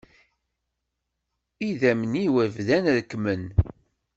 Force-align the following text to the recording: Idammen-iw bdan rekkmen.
Idammen-iw 1.67 2.35
bdan 2.55 2.85
rekkmen. 2.95 3.43